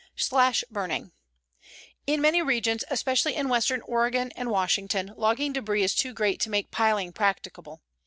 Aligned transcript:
SLASH 0.15 0.63
BURNING 0.71 1.11
In 2.07 2.21
many 2.23 2.41
regions, 2.41 2.83
especially 2.89 3.35
in 3.35 3.49
western 3.49 3.81
Oregon 3.81 4.31
and 4.35 4.49
Washington, 4.49 5.13
logging 5.15 5.53
debris 5.53 5.83
is 5.83 5.93
too 5.93 6.11
great 6.11 6.39
to 6.39 6.49
make 6.49 6.71
piling 6.71 7.13
practicable. 7.13 7.83